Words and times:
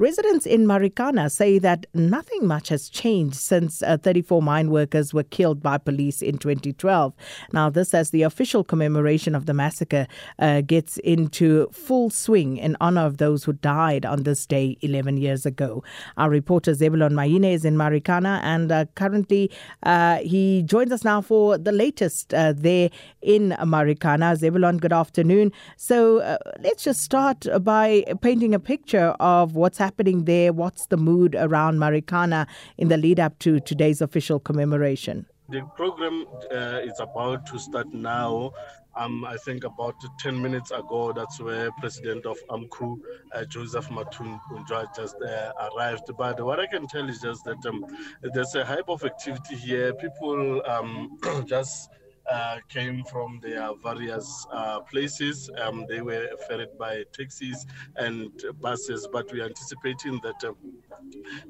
Residents 0.00 0.46
in 0.46 0.64
Marikana 0.64 1.28
say 1.28 1.58
that 1.58 1.84
nothing 1.92 2.46
much 2.46 2.68
has 2.68 2.88
changed 2.88 3.34
since 3.34 3.82
uh, 3.82 3.96
34 3.96 4.40
mine 4.40 4.70
workers 4.70 5.12
were 5.12 5.24
killed 5.24 5.60
by 5.60 5.76
police 5.76 6.22
in 6.22 6.38
2012. 6.38 7.12
Now, 7.52 7.68
this 7.68 7.92
as 7.94 8.10
the 8.10 8.22
official 8.22 8.62
commemoration 8.62 9.34
of 9.34 9.46
the 9.46 9.54
massacre 9.54 10.06
uh, 10.38 10.60
gets 10.60 10.98
into 10.98 11.66
full 11.72 12.10
swing 12.10 12.58
in 12.58 12.76
honor 12.80 13.00
of 13.00 13.16
those 13.16 13.42
who 13.42 13.54
died 13.54 14.06
on 14.06 14.22
this 14.22 14.46
day 14.46 14.78
11 14.82 15.16
years 15.16 15.44
ago. 15.44 15.82
Our 16.16 16.30
reporter 16.30 16.74
Zebulon 16.74 17.14
Mayine 17.14 17.52
is 17.52 17.64
in 17.64 17.74
Marikana 17.74 18.38
and 18.44 18.70
uh, 18.70 18.84
currently 18.94 19.50
uh, 19.82 20.18
he 20.18 20.62
joins 20.62 20.92
us 20.92 21.02
now 21.02 21.22
for 21.22 21.58
the 21.58 21.72
latest 21.72 22.32
uh, 22.34 22.52
there 22.56 22.88
in 23.20 23.48
Marikana. 23.62 24.36
Zebulon, 24.36 24.78
good 24.78 24.92
afternoon. 24.92 25.50
So 25.76 26.18
uh, 26.20 26.38
let's 26.60 26.84
just 26.84 27.02
start 27.02 27.46
by 27.62 28.04
painting 28.22 28.54
a 28.54 28.60
picture 28.60 29.08
of 29.18 29.56
what's 29.56 29.78
happening 29.78 29.87
happening 29.88 30.24
there? 30.26 30.50
What's 30.52 30.84
the 30.92 30.98
mood 31.10 31.34
around 31.46 31.74
Marikana 31.78 32.46
in 32.76 32.86
the 32.92 32.98
lead 33.04 33.18
up 33.26 33.34
to 33.44 33.50
today's 33.70 34.00
official 34.08 34.38
commemoration? 34.48 35.16
The 35.48 35.62
program 35.80 36.16
uh, 36.58 36.90
is 36.90 36.98
about 37.00 37.40
to 37.50 37.58
start 37.66 37.88
now. 37.94 38.52
Um, 39.00 39.24
I 39.24 39.36
think 39.46 39.64
about 39.64 39.94
10 40.24 40.42
minutes 40.46 40.70
ago, 40.72 41.00
that's 41.18 41.40
where 41.40 41.70
President 41.80 42.26
of 42.26 42.36
AMCU, 42.50 42.88
uh, 43.32 43.44
Joseph 43.54 43.88
Matundra, 43.96 44.80
just 44.94 45.16
uh, 45.26 45.52
arrived. 45.72 46.08
But 46.24 46.42
what 46.48 46.60
I 46.60 46.66
can 46.66 46.86
tell 46.86 47.08
is 47.08 47.20
just 47.22 47.44
that 47.44 47.60
um, 47.70 47.86
there's 48.34 48.54
a 48.56 48.64
hype 48.66 48.88
of 48.90 49.02
activity 49.04 49.56
here. 49.56 49.94
People 49.94 50.60
um, 50.66 51.16
just 51.54 51.88
uh, 52.30 52.58
came 52.68 53.04
from 53.04 53.40
their 53.42 53.70
various 53.82 54.46
uh, 54.52 54.80
places. 54.80 55.50
Um, 55.62 55.84
they 55.88 56.00
were 56.00 56.28
ferried 56.46 56.76
by 56.78 57.04
taxis 57.12 57.66
and 57.96 58.32
buses, 58.60 59.06
but 59.12 59.32
we 59.32 59.40
are 59.40 59.46
anticipating 59.46 60.20
that 60.22 60.44
uh, 60.48 60.52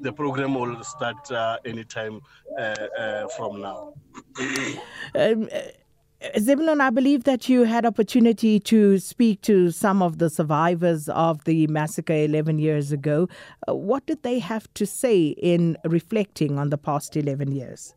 the 0.01 0.13
program 0.13 0.55
will 0.55 0.83
start 0.83 1.31
uh, 1.31 1.57
anytime 1.65 2.21
uh, 2.57 2.63
uh, 2.97 3.27
from 3.37 3.61
now. 3.61 3.93
um, 5.15 5.49
Zimlon, 6.37 6.81
I 6.81 6.89
believe 6.89 7.23
that 7.23 7.47
you 7.47 7.63
had 7.63 7.85
opportunity 7.85 8.59
to 8.61 8.99
speak 8.99 9.41
to 9.43 9.71
some 9.71 10.01
of 10.01 10.17
the 10.17 10.29
survivors 10.29 11.07
of 11.07 11.43
the 11.45 11.65
massacre 11.67 12.13
11 12.13 12.59
years 12.59 12.91
ago. 12.91 13.29
Uh, 13.67 13.73
what 13.73 14.05
did 14.05 14.21
they 14.23 14.39
have 14.39 14.67
to 14.73 14.85
say 14.85 15.27
in 15.27 15.77
reflecting 15.85 16.59
on 16.59 16.71
the 16.71 16.77
past 16.77 17.15
11 17.15 17.53
years? 17.53 17.95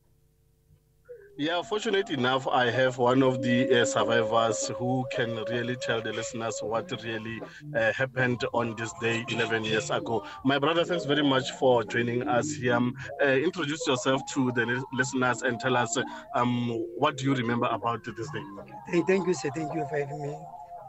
Yeah, 1.38 1.62
fortunate 1.62 2.11
enough, 2.11 2.47
I 2.47 2.70
have 2.70 2.98
one 2.98 3.22
of 3.22 3.41
the 3.41 3.80
uh, 3.80 3.84
survivors 3.86 4.70
who 4.77 5.06
can 5.12 5.34
really 5.50 5.77
tell 5.77 6.02
the 6.02 6.12
listeners 6.12 6.58
what 6.62 6.91
really 7.02 7.41
uh, 7.74 7.91
happened 7.94 8.44
on 8.52 8.74
this 8.77 8.92
day 9.00 9.24
11 9.28 9.64
years 9.64 9.91
ago. 9.91 10.27
My 10.44 10.58
brother, 10.58 10.84
thanks 10.84 11.06
very 11.06 11.22
much 11.22 11.52
for 11.52 11.84
joining 11.84 12.28
us 12.28 12.52
here. 12.52 12.74
Um, 12.74 12.94
uh, 13.24 13.28
introduce 13.28 13.86
yourself 13.86 14.20
to 14.34 14.52
the 14.52 14.84
listeners 14.92 15.41
and 15.41 15.58
tell 15.58 15.74
us 15.74 15.97
um, 16.34 16.69
what 16.98 17.16
do 17.16 17.24
you 17.24 17.34
remember 17.34 17.67
about 17.70 18.05
this 18.05 18.28
day. 18.30 18.42
Hey, 18.89 19.02
thank 19.06 19.27
you, 19.27 19.33
sir. 19.33 19.48
Thank 19.56 19.72
you 19.72 19.86
for 19.89 19.98
having 20.00 20.20
me. 20.20 20.36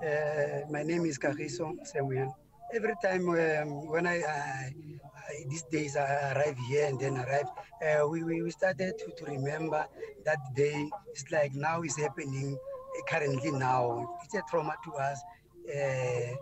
Uh, 0.05 0.69
my 0.69 0.83
name 0.83 1.05
is 1.05 1.17
Cariso 1.17 1.73
Semuyan. 1.87 2.33
every 2.75 2.97
time 3.01 3.29
um, 3.29 3.85
when 3.85 4.05
I, 4.07 4.19
uh, 4.19 4.25
I, 5.05 5.45
these 5.47 5.63
days 5.71 5.95
I 5.95 6.33
arrive 6.33 6.57
here 6.67 6.87
and 6.87 6.99
then 6.99 7.17
arrive, 7.17 7.45
uh, 7.85 8.07
we, 8.07 8.23
we, 8.23 8.41
we 8.41 8.51
started 8.51 8.93
to, 8.97 9.11
to 9.23 9.31
remember 9.31 9.85
that 10.25 10.39
day. 10.55 10.89
It's 11.11 11.29
like 11.31 11.53
now 11.53 11.83
is 11.83 11.95
happening 11.97 12.57
currently 13.07 13.51
now. 13.51 14.17
It's 14.25 14.33
a 14.33 14.41
trauma 14.49 14.75
to 14.85 14.91
us. 14.95 15.19
Uh, 15.69 16.35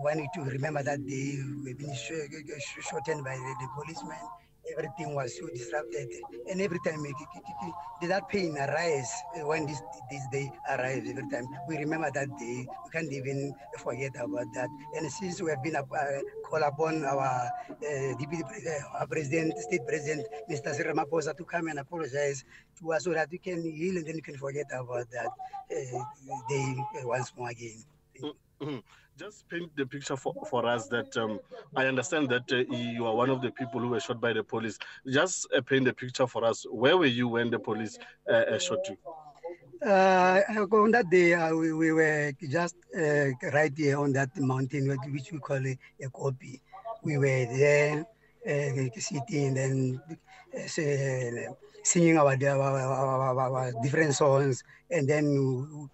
when 0.00 0.20
we 0.20 0.28
to 0.34 0.42
remember 0.50 0.82
that 0.82 1.04
day, 1.06 1.38
we've 1.64 1.78
been 1.78 1.94
sh- 1.94 2.88
shortened 2.90 3.24
by 3.24 3.36
the, 3.36 3.54
the 3.60 3.68
policeman 3.80 4.16
everything 4.72 5.14
was 5.14 5.36
so 5.36 5.46
disrupted. 5.54 6.10
And 6.50 6.60
every 6.60 6.78
time 6.84 7.02
eh, 7.04 8.06
that 8.08 8.28
pain 8.28 8.56
arise 8.58 9.10
eh, 9.34 9.42
when 9.42 9.66
this, 9.66 9.80
this 10.10 10.22
day 10.32 10.50
arrives, 10.70 11.08
every 11.08 11.26
time 11.30 11.46
we 11.68 11.76
remember 11.78 12.10
that 12.14 12.28
day, 12.38 12.66
we 12.84 12.90
can't 12.92 13.12
even 13.12 13.54
forget 13.78 14.12
about 14.16 14.46
that. 14.54 14.68
And 14.96 15.10
since 15.10 15.40
we 15.42 15.50
have 15.50 15.62
been 15.62 15.76
uh, 15.76 15.82
called 16.44 16.62
upon 16.64 17.04
our 17.04 17.48
eh, 17.82 18.14
deputy 18.18 18.42
uh, 18.44 19.06
president, 19.06 19.58
state 19.58 19.86
president, 19.86 20.26
Mr. 20.50 20.74
Sir 20.74 20.92
Ramaphosa, 20.92 21.36
to 21.36 21.44
come 21.44 21.68
and 21.68 21.78
apologize 21.78 22.44
to 22.80 22.92
us 22.92 23.04
so 23.04 23.12
that 23.12 23.28
we 23.30 23.38
can 23.38 23.62
heal 23.62 23.96
and 23.96 24.06
then 24.06 24.14
we 24.16 24.22
can 24.22 24.36
forget 24.36 24.66
about 24.74 25.10
that 25.10 25.28
uh, 25.28 26.36
day 26.48 26.76
once 27.04 27.32
more 27.36 27.50
again. 27.50 27.84
Mm. 28.60 28.82
Just 29.18 29.48
paint 29.48 29.70
the 29.76 29.86
picture 29.86 30.16
for, 30.16 30.34
for 30.50 30.66
us 30.66 30.88
that 30.88 31.16
um, 31.16 31.40
I 31.74 31.86
understand 31.86 32.28
that 32.28 32.50
uh, 32.52 32.70
you 32.74 33.06
are 33.06 33.14
one 33.16 33.30
of 33.30 33.40
the 33.40 33.50
people 33.50 33.80
who 33.80 33.88
were 33.88 34.00
shot 34.00 34.20
by 34.20 34.34
the 34.34 34.42
police. 34.42 34.78
Just 35.10 35.48
uh, 35.56 35.60
paint 35.62 35.86
the 35.86 35.92
picture 35.94 36.26
for 36.26 36.44
us. 36.44 36.66
Where 36.70 36.96
were 36.98 37.06
you 37.06 37.26
when 37.28 37.50
the 37.50 37.58
police 37.58 37.98
uh, 38.28 38.32
uh 38.32 38.58
shot 38.58 38.78
you? 38.90 38.96
Uh, 39.86 40.40
uh, 40.54 40.60
on 40.70 40.90
that 40.90 41.08
day, 41.08 41.50
we, 41.52 41.72
we, 41.72 41.92
were 41.92 42.32
just 42.50 42.76
right 42.94 43.72
here 43.76 43.98
on 43.98 44.12
that 44.12 44.34
mountain, 44.36 44.88
which 45.10 45.32
we 45.32 45.38
call 45.38 45.66
a, 45.66 45.78
a 46.02 46.08
kopi. 46.10 46.60
We 47.02 47.16
were 47.16 47.46
there 47.46 48.06
sitting 48.98 49.56
and 49.58 50.00
singing 51.86 52.18
our, 52.18 52.34
our, 52.34 53.30
our, 53.38 53.72
different 53.82 54.12
songs. 54.14 54.64
And 54.90 55.06
then 55.08 55.30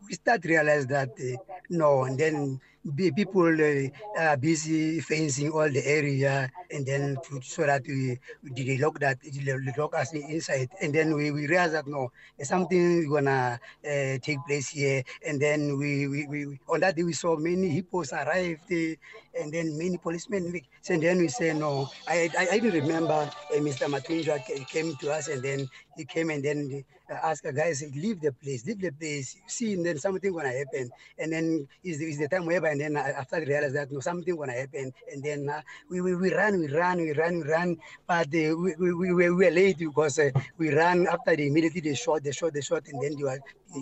we 0.09 0.15
start 0.15 0.41
to 0.43 0.49
realize 0.49 0.87
that, 0.89 1.11
uh, 1.21 1.37
no, 1.69 2.05
and 2.05 2.17
then 2.19 2.61
be, 2.85 3.11
people 3.13 3.47
uh, 3.47 3.89
are 4.21 4.37
busy 4.37 5.01
fencing 5.01 5.51
all 5.53 5.69
the 5.71 5.85
area 5.87 6.51
and 6.71 6.85
then 6.85 7.17
to, 7.25 7.41
so 7.43 7.63
that 7.65 7.83
we, 7.87 8.19
they 8.43 8.79
lock 8.79 8.99
that 8.99 9.19
they 9.23 9.57
lock 9.77 9.95
us 9.95 10.13
inside 10.13 10.69
and 10.81 10.95
then 10.95 11.15
we, 11.15 11.31
we 11.31 11.47
realize 11.47 11.73
that 11.73 11.87
no 11.87 12.11
something 12.43 13.09
gonna 13.09 13.59
uh, 13.85 14.19
take 14.21 14.39
place 14.47 14.69
here 14.71 15.03
and 15.27 15.41
then 15.41 15.79
we, 15.79 16.09
we, 16.09 16.27
we 16.27 16.59
on 16.69 16.81
that 16.81 16.97
day 16.97 17.05
we 17.05 17.13
saw 17.13 17.37
many 17.37 17.69
hippos 17.69 18.13
arrived 18.13 18.63
uh, 18.73 18.95
and 19.41 19.53
then 19.53 19.77
many 19.79 19.97
policemen 19.97 20.61
and 20.89 21.03
then 21.03 21.19
we 21.19 21.29
say 21.29 21.53
no 21.53 21.89
I 22.09 22.31
I, 22.37 22.49
I 22.53 22.57
even 22.57 22.73
remember 22.73 23.13
uh, 23.13 23.55
Mr. 23.57 23.87
Matunja 23.87 24.45
came 24.67 24.97
to 24.97 25.13
us 25.13 25.29
and 25.29 25.41
then 25.43 25.69
he 25.97 26.05
came 26.05 26.31
and 26.31 26.45
then 26.45 26.85
ask 27.23 27.45
a 27.45 27.53
guy, 27.53 27.73
say, 27.73 27.91
leave 27.95 28.21
the 28.21 28.33
place, 28.33 28.65
leave 28.67 28.81
the 28.81 28.91
place, 28.91 29.37
see, 29.47 29.75
and 29.75 29.85
then 29.85 29.99
something 29.99 30.33
gonna 30.33 30.51
happen. 30.53 30.91
And 31.19 31.33
then 31.33 31.67
is 31.83 31.99
the, 31.99 32.05
is 32.07 32.19
the 32.19 32.29
time 32.29 32.47
whereby, 32.47 32.71
and 32.71 32.81
then 32.81 32.97
after 32.97 33.37
I 33.37 33.41
realize 33.41 33.73
that, 33.75 33.91
no, 33.91 34.01
something 34.01 34.35
gonna 34.37 34.53
happen. 34.53 34.93
And 35.13 35.23
then 35.23 35.49
uh, 35.49 35.63
we, 35.91 36.01
we, 36.01 36.15
we 36.15 36.33
ran, 36.33 36.59
we 36.59 36.69
ran, 36.69 36.99
we 36.99 37.13
ran, 37.13 37.37
we 37.39 37.43
ran, 37.45 37.77
but 38.07 38.27
uh, 38.29 38.57
we, 38.57 38.75
we, 38.79 38.93
we, 38.95 39.13
were, 39.13 39.35
we 39.35 39.45
were 39.47 39.51
late 39.51 39.79
because 39.79 40.19
uh, 40.19 40.31
we 40.59 40.73
ran 40.75 41.07
after 41.07 41.37
they 41.37 41.47
immediately 41.47 41.81
they 41.81 41.95
shot, 41.95 42.23
they 42.23 42.33
shot, 42.33 42.53
they 42.55 42.61
shot, 42.61 42.87
and 42.87 43.03
then 43.03 43.17
they 43.17 43.23
were, 43.23 43.39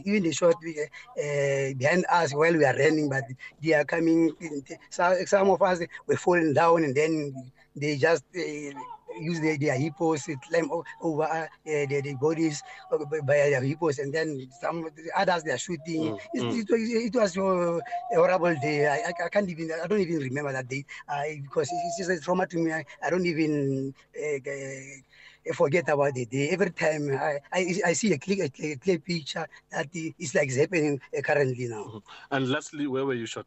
even 0.07 0.23
they 0.23 0.33
shot 0.33 0.55
uh, 0.55 1.75
behind 1.79 2.05
us 2.11 2.33
while 2.35 2.53
we 2.57 2.65
are 2.65 2.77
running, 2.77 3.09
but 3.09 3.25
they 3.63 3.75
are 3.75 3.85
coming, 3.85 4.35
in, 4.41 4.63
so, 4.91 5.17
some 5.27 5.51
of 5.51 5.63
us 5.63 5.81
were 6.07 6.17
falling 6.17 6.55
down 6.55 6.85
and 6.85 6.95
then 6.95 7.35
they 7.77 7.97
just, 7.97 8.25
uh, 8.37 8.79
use 9.21 9.41
their, 9.41 9.57
their 9.59 9.77
hippos, 9.79 10.25
climb 10.49 10.71
over 11.01 11.23
uh, 11.25 11.47
their, 11.65 11.87
their, 11.87 12.17
bodies 12.17 12.63
uh, 12.93 12.99
by 13.25 13.37
their 13.51 13.63
hippos, 13.63 13.99
and 13.99 14.13
then 14.15 14.47
some 14.61 14.89
others 15.17 15.43
they 15.43 15.53
are 15.53 15.59
shooting. 15.59 16.19
Mm-hmm. 16.35 16.39
It, 16.59 16.69
mm. 16.69 16.91
it, 16.91 17.15
it, 17.15 17.19
was 17.19 17.37
uh, 17.37 17.77
a 18.13 18.17
horrible 18.17 18.55
day. 18.61 18.89
I, 18.89 19.13
I, 19.25 19.29
can't 19.29 19.49
even, 19.49 19.71
I 19.83 19.87
don't 19.87 20.01
even 20.01 20.17
remember 20.19 20.53
that 20.53 20.69
day 20.69 20.85
I, 21.09 21.41
because 21.43 21.69
it's 21.73 21.99
just 21.99 22.11
a 22.11 22.21
trauma 22.25 22.47
to 22.49 22.59
me. 22.59 22.73
I, 22.73 22.85
I 23.05 23.11
don't 23.11 23.27
even. 23.27 23.95
Uh, 24.19 24.37
uh, 24.51 24.81
forget 25.55 25.89
about 25.89 26.15
the 26.15 26.27
day. 26.27 26.51
Every 26.51 26.71
time 26.71 27.09
I, 27.21 27.39
I, 27.53 27.75
I 27.87 27.93
see 27.95 28.13
a 28.13 28.19
clear, 28.19 28.45
a 28.45 28.77
clear 28.77 28.99
picture 29.01 29.49
that 29.73 29.89
is 30.19 30.35
like 30.35 30.53
happening 30.53 31.01
currently 31.25 31.67
now. 31.67 31.85
Mm-hmm. 31.85 31.99
And 32.37 32.51
lastly, 32.51 32.87
where 32.87 33.05
were 33.07 33.15
you 33.15 33.25
shot? 33.27 33.47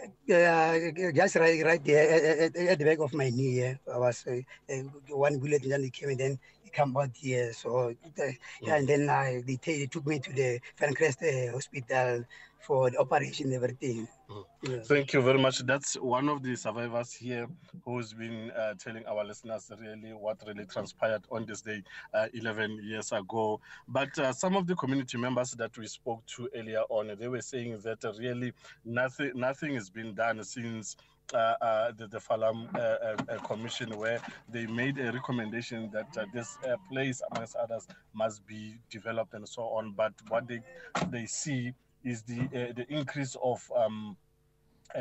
Uh, 0.00 0.90
just 1.14 1.36
right, 1.36 1.62
right 1.64 1.84
there 1.84 2.08
at, 2.10 2.22
at, 2.24 2.56
at, 2.56 2.78
the 2.78 2.84
back 2.84 2.98
of 2.98 3.12
my 3.14 3.28
knee. 3.30 3.60
Yeah. 3.60 3.74
I 3.92 3.98
was 3.98 4.24
uh, 4.26 4.40
uh 4.70 4.82
one 5.16 5.38
bullet, 5.38 5.62
and 5.62 5.72
then 5.72 5.84
it 5.84 5.92
came, 5.92 6.08
and 6.08 6.18
then 6.18 6.38
Cambodia. 6.72 7.52
So 7.52 7.94
the, 8.16 8.22
mm. 8.24 8.36
yeah, 8.62 8.76
and 8.76 8.88
then 8.88 9.08
I, 9.08 9.42
they, 9.46 9.58
they 9.64 9.86
took 9.86 10.06
me 10.06 10.18
to 10.18 10.32
the 10.32 10.60
Fancrest 10.80 11.22
uh, 11.22 11.52
Hospital 11.52 12.24
for 12.60 12.90
the 12.90 12.98
operation 12.98 13.52
everything. 13.52 14.06
Mm. 14.30 14.44
Yeah. 14.62 14.76
Thank 14.82 15.12
you 15.12 15.20
very 15.20 15.38
much. 15.38 15.58
That's 15.66 15.94
one 15.94 16.28
of 16.28 16.42
the 16.42 16.56
survivors 16.56 17.12
here 17.12 17.46
who's 17.84 18.14
been 18.14 18.50
uh, 18.52 18.74
telling 18.78 19.04
our 19.06 19.24
listeners 19.24 19.70
really 19.78 20.12
what 20.12 20.38
really 20.46 20.64
transpired 20.64 21.22
on 21.30 21.44
this 21.44 21.60
day 21.60 21.82
uh, 22.14 22.28
11 22.32 22.80
years 22.84 23.12
ago. 23.12 23.60
But 23.88 24.16
uh, 24.18 24.32
some 24.32 24.56
of 24.56 24.66
the 24.66 24.74
community 24.76 25.18
members 25.18 25.50
that 25.52 25.76
we 25.76 25.86
spoke 25.86 26.24
to 26.36 26.48
earlier 26.54 26.82
on, 26.88 27.14
they 27.18 27.28
were 27.28 27.42
saying 27.42 27.80
that 27.84 28.04
really 28.18 28.52
nothing 28.84 29.32
nothing 29.34 29.74
has 29.74 29.90
been 29.90 30.14
done 30.14 30.42
since 30.44 30.96
Uh, 31.32 31.54
uh, 31.62 31.92
the, 31.96 32.06
the 32.08 32.18
Falam 32.18 32.68
uh, 32.74 33.38
Commission, 33.46 33.96
where 33.96 34.20
they 34.50 34.66
made 34.66 34.98
a 34.98 35.10
recommendation 35.12 35.90
that 35.90 36.06
this 36.34 36.58
place, 36.90 37.22
amongst 37.32 37.56
others, 37.56 37.86
must 38.12 38.46
be 38.46 38.74
developed 38.90 39.32
and 39.32 39.48
so 39.48 39.62
on. 39.62 39.92
But 39.92 40.12
what 40.28 40.46
they 40.46 40.60
they 41.08 41.24
see 41.24 41.72
is 42.04 42.22
the 42.24 42.46
the 42.76 42.84
increase 42.92 43.34
of 43.42 43.64
um, 43.74 44.14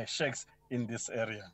shacks 0.05 0.45
in 0.69 0.87
this 0.87 1.09
area. 1.09 1.51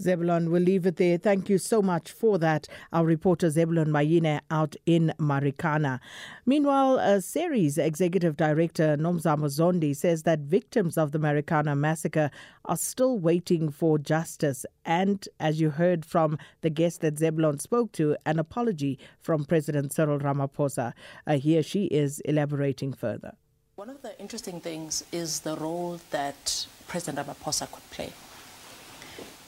Zebulon, 0.00 0.50
we'll 0.50 0.62
leave 0.62 0.86
it 0.86 0.96
there. 0.96 1.18
Thank 1.18 1.48
you 1.48 1.58
so 1.58 1.82
much 1.82 2.10
for 2.12 2.38
that. 2.38 2.66
Our 2.92 3.04
reporter 3.04 3.50
Zebulon 3.50 3.88
Mayine 3.88 4.40
out 4.50 4.74
in 4.86 5.12
Marikana. 5.18 6.00
Meanwhile, 6.46 6.98
uh, 6.98 7.20
Series 7.20 7.78
Executive 7.78 8.36
Director 8.36 8.96
Nomzamo 8.96 9.46
Zondi 9.46 9.94
says 9.94 10.22
that 10.22 10.40
victims 10.40 10.96
of 10.96 11.12
the 11.12 11.18
Marikana 11.18 11.76
massacre 11.76 12.30
are 12.64 12.76
still 12.76 13.18
waiting 13.18 13.70
for 13.70 13.98
justice 13.98 14.64
and 14.84 15.28
as 15.40 15.60
you 15.60 15.70
heard 15.70 16.04
from 16.04 16.38
the 16.62 16.70
guest 16.70 17.00
that 17.02 17.18
Zebulon 17.18 17.58
spoke 17.58 17.92
to 17.92 18.16
an 18.26 18.38
apology 18.38 18.98
from 19.20 19.44
President 19.44 19.92
Cyril 19.92 20.18
Ramaphosa. 20.18 20.92
Uh, 21.26 21.38
here 21.38 21.62
she 21.62 21.84
is 21.86 22.20
elaborating 22.20 22.92
further. 22.92 23.34
One 23.76 23.90
of 23.90 24.02
the 24.02 24.18
interesting 24.20 24.60
things 24.60 25.04
is 25.12 25.40
the 25.40 25.54
role 25.56 26.00
that 26.10 26.66
President 26.88 27.26
Ramaphosa 27.26 27.70
could 27.70 27.88
play. 27.90 28.12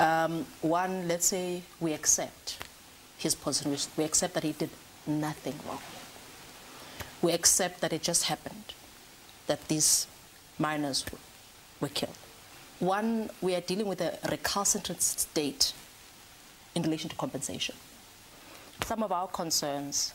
Um, 0.04 0.44
one, 0.60 1.08
let's 1.08 1.24
say 1.24 1.62
we 1.80 1.94
accept 1.94 2.58
his 3.16 3.34
position. 3.34 3.74
We 3.96 4.04
accept 4.04 4.34
that 4.34 4.42
he 4.42 4.52
did 4.52 4.68
nothing 5.06 5.54
wrong. 5.66 5.80
We 7.22 7.32
accept 7.32 7.80
that 7.80 7.90
it 7.94 8.02
just 8.02 8.24
happened, 8.24 8.74
that 9.46 9.66
these 9.68 10.06
miners 10.58 11.06
were, 11.10 11.18
were 11.80 11.88
killed. 11.88 12.18
One, 12.80 13.30
we 13.40 13.54
are 13.54 13.62
dealing 13.62 13.86
with 13.86 14.02
a 14.02 14.18
recalcitrant 14.30 15.00
state 15.00 15.72
in 16.74 16.82
relation 16.82 17.08
to 17.08 17.16
compensation. 17.16 17.74
Some 18.84 19.02
of 19.02 19.10
our 19.10 19.28
concerns 19.28 20.12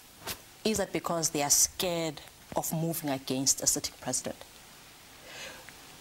is 0.64 0.78
that 0.78 0.94
because 0.94 1.32
they 1.32 1.42
are 1.42 1.50
scared 1.50 2.22
of 2.56 2.72
moving 2.72 3.10
against 3.10 3.64
a 3.64 3.66
sitting 3.66 3.96
president. 4.02 4.36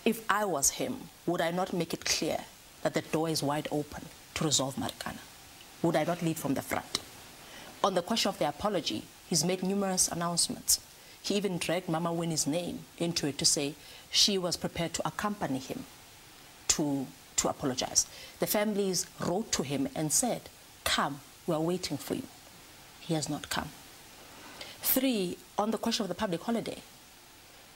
If 0.04 0.24
I 0.28 0.44
was 0.44 0.70
him, 0.72 1.08
would 1.24 1.40
I 1.40 1.52
not 1.52 1.72
make 1.72 1.94
it 1.94 2.04
clear 2.04 2.44
that 2.82 2.94
the 2.94 3.02
door 3.02 3.28
is 3.28 3.42
wide 3.42 3.68
open 3.70 4.04
to 4.34 4.44
resolve 4.44 4.76
Marikana. 4.76 5.18
Would 5.82 5.96
I 5.96 6.04
not 6.04 6.22
lead 6.22 6.36
from 6.38 6.54
the 6.54 6.62
front? 6.62 6.98
On 7.82 7.94
the 7.94 8.02
question 8.02 8.28
of 8.28 8.38
the 8.38 8.48
apology, 8.48 9.04
he's 9.28 9.44
made 9.44 9.62
numerous 9.62 10.08
announcements. 10.08 10.80
He 11.22 11.34
even 11.34 11.58
dragged 11.58 11.88
Mama 11.88 12.12
Winnie's 12.12 12.46
name 12.46 12.80
into 12.98 13.26
it 13.26 13.38
to 13.38 13.44
say 13.44 13.74
she 14.10 14.38
was 14.38 14.56
prepared 14.56 14.94
to 14.94 15.06
accompany 15.06 15.58
him 15.58 15.84
to, 16.68 17.06
to 17.36 17.48
apologize. 17.48 18.06
The 18.40 18.46
families 18.46 19.06
wrote 19.20 19.52
to 19.52 19.62
him 19.62 19.88
and 19.94 20.12
said, 20.12 20.42
Come, 20.84 21.20
we 21.46 21.54
are 21.54 21.60
waiting 21.60 21.98
for 21.98 22.14
you. 22.14 22.22
He 23.00 23.14
has 23.14 23.28
not 23.28 23.50
come. 23.50 23.68
Three, 24.80 25.36
on 25.56 25.70
the 25.70 25.78
question 25.78 26.04
of 26.04 26.08
the 26.08 26.14
public 26.14 26.42
holiday, 26.42 26.78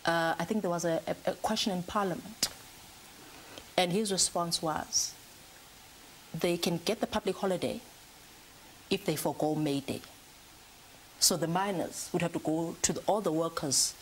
uh, 0.06 0.34
I 0.38 0.44
think 0.44 0.62
there 0.62 0.70
was 0.70 0.84
a, 0.84 1.00
a, 1.06 1.30
a 1.30 1.34
question 1.34 1.72
in 1.76 1.82
Parliament 1.82 2.48
And 3.82 3.90
his 3.92 4.12
response 4.12 4.62
was 4.62 5.12
they 6.32 6.56
can 6.56 6.78
get 6.84 7.00
the 7.00 7.06
public 7.08 7.34
holiday 7.34 7.80
if 8.90 9.04
they 9.04 9.16
forego 9.16 9.56
May 9.56 9.80
Day. 9.80 10.00
So 11.18 11.36
the 11.36 11.48
miners 11.48 12.08
would 12.12 12.22
have 12.22 12.32
to 12.34 12.38
go 12.38 12.76
to 12.80 12.92
the, 12.92 13.00
all 13.08 13.20
the 13.20 13.32
workers 13.32 13.94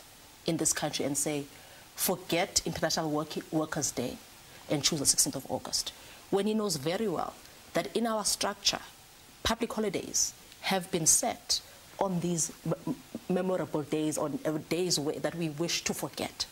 in 0.45 0.57
this 0.57 0.71
country 0.71 1.03
and 1.03 1.17
say, 1.17 1.45
forget 1.95 2.61
International 2.63 3.09
Work 3.09 3.29
Workers' 3.51 3.89
Day 3.91 4.19
and 4.69 4.83
choose 4.83 4.99
the 4.99 5.05
16th 5.05 5.33
of 5.37 5.47
August. 5.49 5.93
When 6.29 6.45
he 6.45 6.53
knows 6.53 6.75
very 6.75 7.07
well 7.07 7.33
that 7.73 7.87
in 7.97 8.05
our 8.05 8.23
structure, 8.23 8.81
public 9.41 9.73
holidays 9.73 10.35
have 10.61 10.91
been 10.91 11.07
set 11.07 11.59
on 11.97 12.19
these 12.19 12.51
memorable 13.27 13.81
days, 13.81 14.19
on 14.19 14.37
uh, 14.45 14.59
days 14.69 14.97
that 14.97 15.33
we 15.33 15.49
wish 15.49 15.83
to 15.85 15.93
forget. 15.95 16.45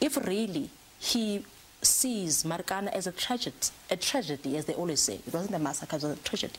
If 0.00 0.16
really 0.24 0.70
he 1.00 1.44
sees 1.82 2.44
Marikana 2.44 2.88
as 2.92 3.06
a 3.06 3.12
tragedy, 3.12 3.56
a 3.90 3.96
tragedy, 3.96 4.56
as 4.56 4.66
they 4.66 4.74
always 4.74 5.00
say. 5.00 5.14
It 5.26 5.32
wasn't 5.32 5.54
a 5.54 5.58
massacre, 5.58 5.96
it 5.96 6.02
was 6.02 6.12
a 6.12 6.16
tragedy. 6.16 6.58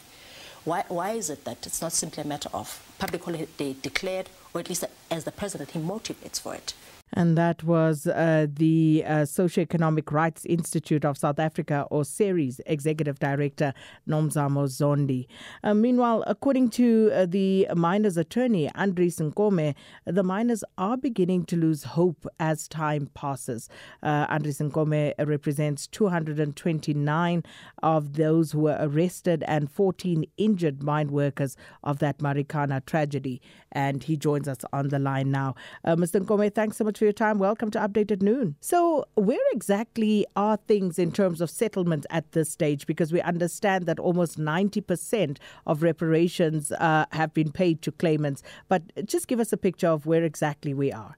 Why, 0.63 0.83
why 0.87 1.11
is 1.11 1.29
it 1.29 1.43
that 1.45 1.65
it's 1.65 1.81
not 1.81 1.91
simply 1.91 2.23
a 2.23 2.27
matter 2.27 2.49
of 2.53 2.83
public 2.99 3.23
holiday 3.23 3.73
declared, 3.81 4.29
or 4.53 4.61
at 4.61 4.69
least 4.69 4.83
as 5.09 5.23
the 5.23 5.31
president, 5.31 5.71
he 5.71 5.79
motivates 5.79 6.39
for 6.39 6.53
it? 6.53 6.73
and 7.13 7.37
that 7.37 7.63
was 7.63 8.07
uh, 8.07 8.47
the 8.51 9.03
uh, 9.05 9.11
Socioeconomic 9.21 10.11
Rights 10.11 10.45
Institute 10.45 11.03
of 11.05 11.17
South 11.17 11.39
Africa 11.39 11.85
or 11.91 12.05
SERIS 12.05 12.61
executive 12.65 13.19
director 13.19 13.73
Nomzamo 14.07 14.67
Zondi. 14.67 15.27
Uh, 15.63 15.73
meanwhile, 15.73 16.23
according 16.27 16.69
to 16.71 17.11
uh, 17.13 17.25
the 17.25 17.67
miners 17.75 18.17
attorney 18.17 18.69
Andries 18.75 19.17
Nkome, 19.21 19.75
the 20.05 20.23
miners 20.23 20.63
are 20.77 20.97
beginning 20.97 21.45
to 21.45 21.55
lose 21.55 21.83
hope 21.83 22.25
as 22.39 22.67
time 22.67 23.09
passes. 23.13 23.67
Uh, 24.03 24.27
Andries 24.29 24.59
Nkome 24.61 25.13
represents 25.19 25.87
229 25.87 27.43
of 27.83 28.13
those 28.13 28.51
who 28.53 28.61
were 28.61 28.77
arrested 28.79 29.43
and 29.47 29.69
14 29.71 30.25
injured 30.37 30.83
mine 30.83 31.11
workers 31.11 31.57
of 31.83 31.99
that 31.99 32.19
Marikana 32.19 32.85
tragedy 32.85 33.41
and 33.71 34.03
he 34.03 34.15
joins 34.17 34.47
us 34.47 34.57
on 34.73 34.89
the 34.89 34.99
line 34.99 35.29
now. 35.31 35.55
Uh, 35.83 35.95
Mr 35.95 36.21
Nkome, 36.23 36.53
thanks 36.53 36.77
so 36.77 36.83
much 36.83 37.00
for 37.01 37.05
your 37.05 37.11
time. 37.13 37.39
Welcome 37.39 37.71
to 37.71 37.79
Update 37.79 38.11
at 38.11 38.21
Noon. 38.21 38.55
So, 38.61 39.05
where 39.15 39.43
exactly 39.53 40.23
are 40.35 40.55
things 40.67 40.99
in 40.99 41.11
terms 41.11 41.41
of 41.41 41.49
settlement 41.49 42.05
at 42.11 42.33
this 42.33 42.47
stage? 42.51 42.85
Because 42.85 43.11
we 43.11 43.19
understand 43.21 43.87
that 43.87 43.97
almost 43.99 44.37
90% 44.37 45.39
of 45.65 45.81
reparations 45.81 46.71
uh, 46.73 47.05
have 47.13 47.33
been 47.33 47.51
paid 47.51 47.81
to 47.81 47.91
claimants. 47.91 48.43
But 48.69 48.83
just 49.07 49.27
give 49.27 49.39
us 49.39 49.51
a 49.51 49.57
picture 49.57 49.87
of 49.87 50.05
where 50.05 50.23
exactly 50.23 50.75
we 50.75 50.91
are. 50.91 51.17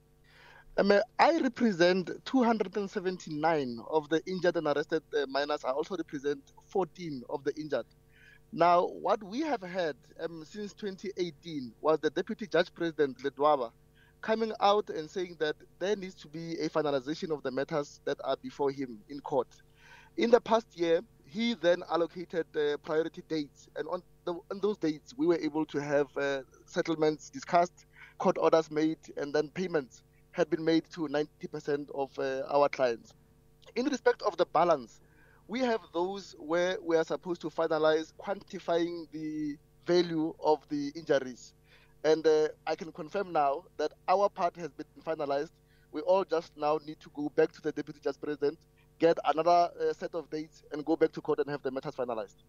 Um, 0.77 0.93
I 1.19 1.37
represent 1.41 2.09
279 2.23 3.79
of 3.89 4.07
the 4.07 4.21
injured 4.25 4.55
and 4.55 4.67
arrested 4.67 5.03
uh, 5.13 5.25
miners. 5.27 5.65
I 5.65 5.71
also 5.71 5.97
represent 5.97 6.39
14 6.65 7.23
of 7.29 7.43
the 7.43 7.53
injured. 7.59 7.85
Now, 8.53 8.85
what 8.85 9.21
we 9.21 9.41
have 9.41 9.63
had 9.63 9.97
um, 10.21 10.45
since 10.47 10.71
2018 10.75 11.73
was 11.81 11.99
the 11.99 12.09
Deputy 12.09 12.47
Judge 12.47 12.73
President 12.73 13.17
Ledwaba 13.19 13.73
coming 14.23 14.53
out 14.61 14.89
and 14.89 15.07
saying 15.07 15.35
that 15.37 15.55
there 15.79 15.95
needs 15.97 16.15
to 16.15 16.27
be 16.29 16.53
a 16.61 16.69
finalization 16.69 17.29
of 17.29 17.43
the 17.43 17.51
matters 17.51 17.99
that 18.05 18.17
are 18.23 18.37
before 18.41 18.71
him 18.71 18.97
in 19.09 19.19
court. 19.19 19.49
In 20.17 20.31
the 20.31 20.39
past 20.41 20.65
year, 20.75 21.01
he 21.25 21.53
then 21.55 21.83
allocated 21.91 22.45
uh, 22.55 22.77
priority 22.77 23.21
dates, 23.27 23.67
and 23.75 23.85
on, 23.89 24.01
the, 24.25 24.33
on, 24.49 24.59
those 24.61 24.77
dates, 24.77 25.13
we 25.17 25.27
were 25.27 25.37
able 25.37 25.65
to 25.65 25.77
have 25.79 26.07
uh, 26.17 26.39
settlements 26.65 27.29
discussed, 27.29 27.85
court 28.17 28.37
orders 28.39 28.71
made, 28.71 28.97
and 29.17 29.33
then 29.33 29.49
payments 29.49 30.03
had 30.31 30.49
been 30.49 30.63
made 30.63 30.83
to 30.93 31.01
90% 31.43 31.89
of 31.93 32.17
uh, 32.17 32.41
our 32.49 32.69
clients. 32.69 33.13
In 33.75 33.85
respect 33.87 34.21
of 34.21 34.37
the 34.37 34.45
balance, 34.45 35.01
we 35.49 35.59
have 35.59 35.81
those 35.93 36.33
where 36.39 36.77
we 36.81 36.95
are 36.95 37.03
supposed 37.03 37.41
to 37.41 37.49
finalize 37.49 38.13
quantifying 38.17 39.05
the 39.11 39.57
value 39.85 40.33
of 40.41 40.59
the 40.69 40.91
injuries 40.95 41.53
And 42.05 42.25
uh, 42.27 42.49
I 42.67 42.75
can 42.75 42.91
confirm 42.91 43.31
now 43.31 43.63
that 43.77 43.93
our 44.09 44.27
part 44.29 44.57
has 44.57 44.69
been 44.71 44.85
finalized. 45.05 45.51
We 45.93 46.01
all 46.01 46.25
just 46.25 46.51
now 46.57 46.79
need 46.85 46.99
to 46.99 47.09
go 47.13 47.31
back 47.35 47.51
to 47.53 47.61
the 47.61 47.71
deputy 47.71 47.99
judge 48.03 48.19
president, 48.19 48.59
get 48.99 49.17
another 49.25 49.69
uh, 49.79 49.93
set 49.93 50.13
of 50.13 50.29
dates, 50.29 50.63
and 50.73 50.83
go 50.83 50.97
back 50.97 51.13
to 51.13 51.21
court 51.21 51.39
and 51.39 51.49
have 51.49 51.61
the 51.61 51.71
matters 51.71 51.95
finalized. 51.95 52.43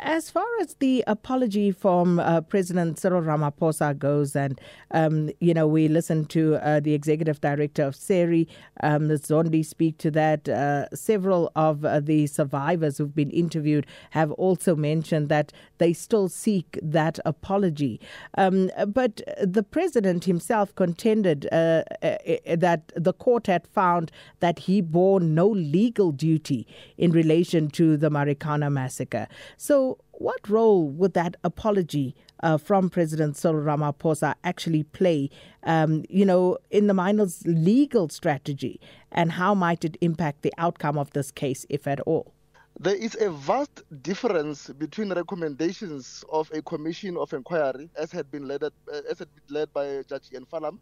As 0.00 0.28
far 0.28 0.44
as 0.60 0.74
the 0.80 1.04
apology 1.06 1.70
from 1.70 2.18
uh, 2.18 2.40
President 2.40 2.98
Cyril 2.98 3.22
Ramaphosa 3.22 3.96
goes, 3.96 4.34
and 4.34 4.60
um, 4.90 5.30
you 5.38 5.54
know, 5.54 5.68
we 5.68 5.86
listened 5.86 6.30
to 6.30 6.56
uh, 6.56 6.80
the 6.80 6.94
executive 6.94 7.40
director 7.40 7.84
of 7.84 7.94
SERI, 7.94 8.48
um, 8.82 9.06
Zondi, 9.16 9.62
speak 9.64 9.96
to 9.98 10.10
that. 10.10 10.48
Uh, 10.48 10.88
several 10.96 11.52
of 11.54 11.84
uh, 11.84 12.00
the 12.00 12.26
survivors 12.26 12.98
who've 12.98 13.14
been 13.14 13.30
interviewed 13.30 13.86
have 14.10 14.32
also 14.32 14.74
mentioned 14.74 15.28
that 15.28 15.52
they 15.78 15.92
still 15.92 16.28
seek 16.28 16.76
that 16.82 17.20
apology. 17.24 18.00
Um, 18.36 18.72
but 18.88 19.20
the 19.40 19.62
president 19.62 20.24
himself 20.24 20.74
contended 20.74 21.46
uh, 21.52 21.84
uh, 22.02 22.04
uh 22.46 22.56
that 22.56 22.90
the 22.96 23.12
court 23.12 23.46
had 23.46 23.68
found 23.68 24.10
that 24.40 24.58
he 24.60 24.80
bore 24.80 25.20
no 25.20 25.46
legal 25.48 26.10
duty 26.10 26.66
in 26.96 27.12
relation 27.12 27.68
to 27.70 27.96
the 27.96 28.10
Marikana 28.10 28.72
massacre. 28.72 29.27
Africa. 29.30 29.44
So, 29.56 29.98
what 30.12 30.48
role 30.48 30.88
would 30.88 31.12
that 31.14 31.36
apology 31.44 32.14
uh, 32.42 32.58
from 32.58 32.90
President 32.90 33.36
Cyril 33.36 33.64
Ramaphosa 33.64 34.34
actually 34.44 34.82
play, 34.84 35.30
um, 35.64 36.04
you 36.08 36.24
know, 36.24 36.58
in 36.70 36.86
the 36.86 36.94
miners' 36.94 37.42
legal 37.46 38.08
strategy, 38.08 38.80
and 39.12 39.32
how 39.32 39.54
might 39.54 39.84
it 39.84 39.96
impact 40.00 40.42
the 40.42 40.52
outcome 40.58 40.98
of 40.98 41.10
this 41.12 41.30
case, 41.30 41.66
if 41.68 41.86
at 41.86 42.00
all? 42.00 42.32
There 42.80 42.94
is 42.94 43.16
a 43.20 43.30
vast 43.30 43.82
difference 44.02 44.68
between 44.68 45.12
recommendations 45.12 46.24
of 46.30 46.48
a 46.52 46.62
commission 46.62 47.16
of 47.16 47.32
inquiry, 47.32 47.90
as 47.96 48.12
had 48.12 48.30
been 48.30 48.46
led, 48.46 48.62
at, 48.62 48.72
uh, 48.92 49.00
as 49.10 49.18
had 49.18 49.28
been 49.34 49.54
led 49.54 49.72
by 49.72 50.02
Judge 50.08 50.28
Ian 50.32 50.46
Falam, 50.46 50.78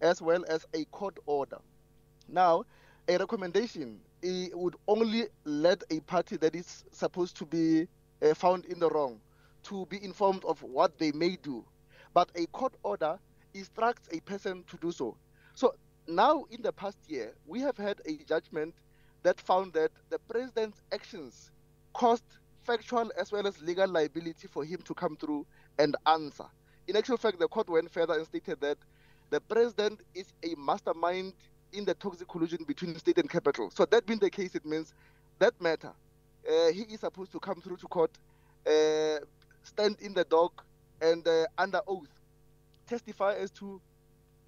as 0.00 0.22
well 0.22 0.44
as 0.48 0.64
a 0.72 0.84
court 0.86 1.18
order. 1.26 1.58
Now, 2.28 2.64
a 3.08 3.18
recommendation 3.18 3.98
it 4.22 4.56
would 4.56 4.76
only 4.88 5.26
let 5.44 5.82
a 5.90 6.00
party 6.00 6.36
that 6.36 6.54
is 6.54 6.84
supposed 6.92 7.36
to 7.36 7.46
be 7.46 7.86
uh, 8.22 8.34
found 8.34 8.64
in 8.66 8.78
the 8.78 8.88
wrong 8.90 9.20
to 9.64 9.84
be 9.86 10.02
informed 10.02 10.44
of 10.44 10.60
what 10.62 10.96
they 10.98 11.12
may 11.12 11.36
do. 11.42 11.64
But 12.14 12.30
a 12.34 12.46
court 12.46 12.74
order 12.82 13.18
instructs 13.54 14.08
a 14.16 14.20
person 14.20 14.64
to 14.68 14.76
do 14.78 14.90
so. 14.90 15.16
So 15.54 15.74
now, 16.08 16.44
in 16.50 16.62
the 16.62 16.72
past 16.72 16.98
year, 17.08 17.32
we 17.46 17.60
have 17.60 17.76
had 17.76 18.00
a 18.06 18.16
judgment 18.28 18.74
that 19.22 19.40
found 19.40 19.72
that 19.74 19.90
the 20.10 20.18
president's 20.28 20.82
actions 20.90 21.52
caused 21.94 22.24
factual 22.64 23.10
as 23.18 23.30
well 23.30 23.46
as 23.46 23.60
legal 23.62 23.88
liability 23.88 24.48
for 24.48 24.64
him 24.64 24.78
to 24.82 24.94
come 24.94 25.16
through 25.16 25.46
and 25.78 25.94
answer. 26.06 26.46
In 26.88 26.96
actual 26.96 27.16
fact, 27.16 27.38
the 27.38 27.46
court 27.48 27.68
went 27.68 27.90
further 27.90 28.14
and 28.14 28.26
stated 28.26 28.60
that 28.60 28.78
the 29.30 29.40
president 29.42 30.00
is 30.14 30.26
a 30.42 30.56
mastermind 30.58 31.34
in 31.72 31.84
the 31.84 31.94
toxic 31.94 32.28
collusion 32.28 32.58
between 32.66 32.94
state 32.96 33.18
and 33.18 33.28
capital. 33.28 33.70
So 33.70 33.84
that 33.86 34.06
being 34.06 34.18
the 34.18 34.30
case, 34.30 34.54
it 34.54 34.64
means 34.64 34.94
that 35.38 35.58
matter, 35.60 35.92
uh, 36.48 36.72
he 36.72 36.82
is 36.82 37.00
supposed 37.00 37.32
to 37.32 37.40
come 37.40 37.60
through 37.60 37.78
to 37.78 37.86
court, 37.88 38.10
uh, 38.66 39.18
stand 39.62 39.96
in 40.00 40.12
the 40.14 40.24
dock, 40.24 40.64
and 41.00 41.26
uh, 41.26 41.44
under 41.58 41.80
oath 41.88 42.06
testify 42.86 43.34
as 43.34 43.50
to 43.50 43.80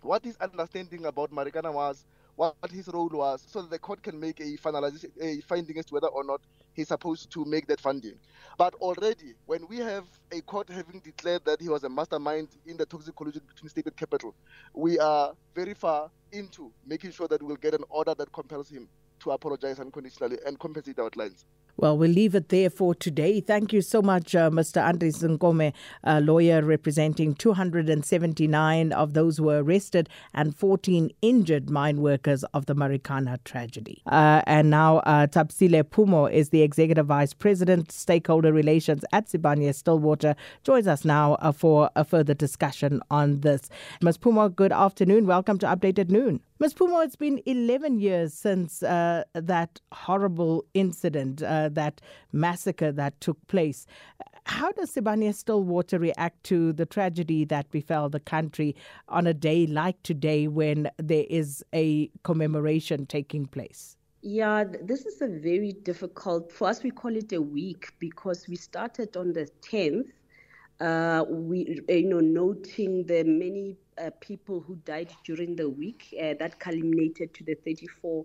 what 0.03 0.25
his 0.25 0.37
understanding 0.37 1.07
about 1.07 1.33
marijuana 1.33 1.73
was, 1.73 2.05
what 2.37 2.55
his 2.71 2.89
role 2.89 3.09
was, 3.09 3.43
so 3.47 3.63
that 3.63 3.71
the 3.71 3.79
court 3.79 4.03
can 4.03 4.19
make 4.21 4.39
a 4.41 4.57
finalization, 4.59 5.11
a 5.21 5.41
finding 5.43 5.79
as 5.79 5.87
to 5.87 5.95
whether 5.95 6.09
or 6.09 6.25
not 6.25 6.41
he's 6.75 6.89
supposed 6.89 7.31
to 7.33 7.45
make 7.45 7.67
that 7.69 7.81
funding. 7.81 8.15
But 8.59 8.75
already, 8.75 9.35
when 9.47 9.67
we 9.69 9.79
have 9.79 10.05
a 10.33 10.41
court 10.43 10.69
having 10.69 11.01
declared 11.01 11.45
that 11.45 11.61
he 11.61 11.69
was 11.69 11.85
a 11.85 11.89
mastermind 11.89 12.49
in 12.67 12.77
the 12.77 12.87
toxic 12.87 13.17
collusion 13.17 13.43
between 13.49 13.71
state 13.71 13.87
and 13.87 13.97
capital, 13.97 14.35
we 14.75 14.99
are 14.99 15.33
very 15.55 15.75
far 15.75 16.11
into 16.33 16.71
making 16.87 17.13
sure 17.13 17.27
that 17.29 17.43
we'll 17.43 17.57
get 17.57 17.75
an 17.75 17.85
order 17.89 18.15
that 18.17 18.33
compels 18.33 18.69
him 18.71 18.89
to 19.21 19.31
apologize 19.33 19.81
unconditionally 19.81 20.39
and 20.47 20.59
compensate 20.59 20.99
our 20.99 21.11
clients. 21.11 21.47
Well, 21.77 21.99
we'll 21.99 22.11
leave 22.11 22.37
it 22.37 22.51
there 22.51 22.71
for 22.71 22.95
today. 22.95 23.41
Thank 23.41 23.73
you 23.73 23.83
so 23.83 24.01
much, 24.01 24.33
uh, 24.37 24.49
Mr. 24.49 24.81
Andres 24.81 25.21
Ngome, 25.23 25.73
a 26.05 26.21
lawyer 26.21 26.63
representing 26.63 27.35
279 27.35 28.93
of 28.93 29.15
those 29.15 29.39
who 29.39 29.45
were 29.45 29.63
arrested 29.65 30.09
and 30.33 30.55
14 30.57 31.11
injured 31.21 31.69
mine 31.69 32.01
workers 32.01 32.45
of 32.55 32.67
the 32.67 32.77
Marikana 32.77 33.43
tragedy. 33.43 34.03
Uh, 34.07 34.43
and 34.47 34.71
now, 34.71 34.99
uh, 34.99 35.27
Tapsile 35.27 35.83
Pumo 35.83 36.27
is 36.31 36.51
the 36.51 36.63
Executive 36.63 37.07
Vice 37.07 37.35
President, 37.35 37.91
Stakeholder 37.91 38.53
Relations 38.53 39.05
at 39.13 39.27
Sibanye 39.27 39.75
Stillwater, 39.75 40.37
joins 40.63 40.87
us 40.87 41.05
now 41.05 41.35
uh, 41.35 41.51
for 41.51 41.91
a 41.97 42.05
further 42.05 42.35
discussion 42.35 43.03
on 43.11 43.41
this. 43.41 43.69
Ms. 44.01 44.17
Pumo, 44.19 44.49
good 44.55 44.73
afternoon. 44.73 45.27
Welcome 45.27 45.59
to 45.59 45.67
Updated 45.67 46.09
Noon. 46.09 46.41
Ms. 46.61 46.73
Puma, 46.75 47.01
it's 47.01 47.17
been 47.17 47.43
11 47.47 47.99
years 47.99 48.33
since 48.33 48.83
uh, 48.85 49.25
that 49.33 49.81
horrible 49.91 50.65
incident, 50.73 51.43
uh, 51.43 51.69
that 51.71 52.01
massacre 52.33 52.93
that 52.93 53.21
took 53.21 53.45
place. 53.49 53.87
How 54.47 54.71
does 54.71 54.95
Sibanye 54.95 55.35
Stillwater 55.35 55.99
react 55.99 56.45
to 56.45 56.73
the 56.73 56.87
tragedy 56.87 57.45
that 57.47 57.69
befell 57.73 58.09
the 58.09 58.21
country 58.21 58.77
on 59.09 59.27
a 59.27 59.35
day 59.35 59.67
like 59.67 60.01
today 60.05 60.47
when 60.47 60.89
there 60.99 61.25
is 61.29 61.65
a 61.75 62.09
commemoration 62.23 63.05
taking 63.07 63.47
place? 63.47 63.97
Yeah, 64.23 64.63
this 64.65 65.07
is 65.07 65.21
a 65.23 65.27
very 65.29 65.73
difficult, 65.83 66.53
for 66.53 66.69
us, 66.69 66.83
we 66.85 66.93
call 66.93 67.17
it 67.17 67.33
a 67.33 67.43
week 67.43 67.93
because 67.99 68.47
we 68.49 68.55
started 68.57 69.17
on 69.17 69.33
the 69.33 69.49
10th. 69.63 70.07
Uh, 70.81 71.25
we, 71.29 71.81
you 71.89 72.09
know, 72.09 72.21
noting 72.21 73.05
the 73.07 73.23
many 73.25 73.77
uh, 73.99 74.11
people 74.21 74.61
who 74.61 74.77
died 74.85 75.09
during 75.25 75.57
the 75.57 75.69
week. 75.69 76.15
Uh, 76.21 76.35
that 76.39 76.59
culminated 76.59 77.33
to 77.35 77.45
the 77.45 77.55
34 77.65 78.25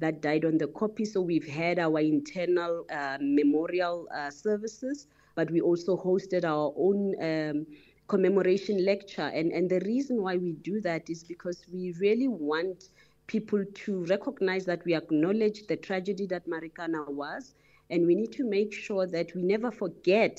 that 0.00 0.20
died 0.20 0.44
on 0.44 0.58
the 0.58 0.68
copy. 0.68 1.04
So 1.04 1.20
we've 1.20 1.46
had 1.46 1.78
our 1.78 1.98
internal 1.98 2.86
uh, 2.90 3.18
memorial 3.20 4.06
uh, 4.14 4.30
services, 4.30 5.06
but 5.34 5.50
we 5.50 5.60
also 5.60 5.96
hosted 5.96 6.44
our 6.44 6.72
own 6.76 7.14
um, 7.20 7.66
commemoration 8.06 8.84
lecture. 8.84 9.26
And, 9.34 9.50
and 9.52 9.68
the 9.68 9.80
reason 9.80 10.22
why 10.22 10.36
we 10.36 10.52
do 10.52 10.80
that 10.82 11.10
is 11.10 11.24
because 11.24 11.64
we 11.72 11.92
really 12.00 12.28
want 12.28 12.90
people 13.26 13.62
to 13.74 14.04
recognize 14.04 14.64
that 14.66 14.84
we 14.84 14.94
acknowledge 14.94 15.66
the 15.66 15.76
tragedy 15.76 16.26
that 16.26 16.48
Marikana 16.48 17.06
was. 17.08 17.54
And 17.90 18.06
we 18.06 18.14
need 18.14 18.32
to 18.32 18.44
make 18.44 18.72
sure 18.72 19.06
that 19.06 19.34
we 19.34 19.42
never 19.42 19.70
forget 19.72 20.38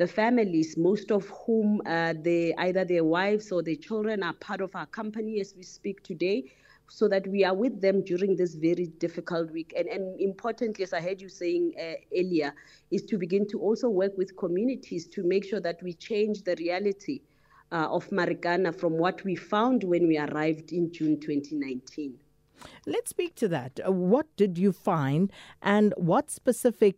the 0.00 0.06
families, 0.06 0.78
most 0.78 1.12
of 1.12 1.28
whom 1.44 1.82
uh, 1.84 2.14
they 2.22 2.54
either 2.56 2.86
their 2.86 3.04
wives 3.04 3.52
or 3.52 3.62
their 3.62 3.76
children 3.76 4.22
are 4.22 4.32
part 4.32 4.62
of 4.62 4.74
our 4.74 4.86
company 4.86 5.40
as 5.40 5.52
we 5.54 5.62
speak 5.62 6.02
today. 6.02 6.44
So 6.88 7.06
that 7.08 7.24
we 7.28 7.44
are 7.44 7.54
with 7.54 7.80
them 7.82 8.02
during 8.02 8.34
this 8.34 8.54
very 8.56 8.86
difficult 9.06 9.46
week, 9.58 9.72
and 9.78 9.86
and 9.96 10.04
importantly, 10.30 10.82
as 10.82 10.92
I 10.94 11.00
heard 11.00 11.20
you 11.20 11.28
saying 11.28 11.64
uh, 11.78 11.82
earlier, 12.18 12.52
is 12.90 13.02
to 13.10 13.14
begin 13.18 13.46
to 13.52 13.60
also 13.60 13.88
work 13.88 14.14
with 14.18 14.36
communities 14.38 15.06
to 15.14 15.22
make 15.22 15.44
sure 15.44 15.60
that 15.60 15.78
we 15.84 15.92
change 16.08 16.42
the 16.44 16.56
reality 16.58 17.20
uh, 17.70 17.86
of 17.98 18.08
Marikana 18.08 18.72
from 18.82 18.94
what 19.04 19.22
we 19.22 19.36
found 19.36 19.84
when 19.84 20.08
we 20.08 20.18
arrived 20.18 20.72
in 20.72 20.90
June 20.92 21.20
2019. 21.20 22.18
Let's 22.86 23.10
speak 23.10 23.36
to 23.36 23.48
that. 23.48 23.78
What 23.86 24.26
did 24.36 24.58
you 24.58 24.72
find 24.72 25.30
and 25.62 25.94
what 25.96 26.28
specific 26.30 26.96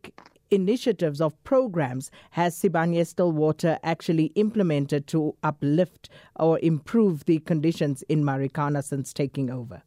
initiatives 0.52 1.20
of 1.20 1.42
programs 1.44 2.10
has 2.30 2.54
Sibanye 2.60 3.06
Stillwater 3.06 3.78
actually 3.82 4.26
implemented 4.34 5.06
to 5.08 5.34
uplift 5.42 6.10
or 6.36 6.58
improve 6.62 7.24
the 7.24 7.38
conditions 7.40 8.02
in 8.08 8.22
Marikana 8.22 8.84
since 8.84 9.12
taking 9.12 9.50
over? 9.50 9.82